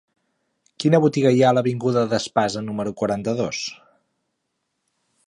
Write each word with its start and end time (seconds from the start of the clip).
Quina 0.83 0.99
botiga 1.03 1.33
hi 1.35 1.43
ha 1.43 1.51
a 1.53 1.55
l'avinguda 1.57 2.03
d'Espasa 2.13 2.63
número 2.71 2.97
quaranta-dos? 3.03 3.63